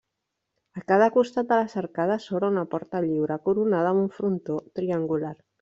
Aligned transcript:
A 0.79 0.81
cada 0.91 1.09
costat 1.17 1.51
de 1.51 1.59
les 1.61 1.77
arcades 1.83 2.27
s'obre 2.29 2.51
una 2.55 2.65
porta 2.73 3.05
lliure, 3.09 3.39
coronada 3.47 3.93
amb 3.95 4.05
un 4.09 4.13
frontó 4.21 4.61
triangular. 4.81 5.37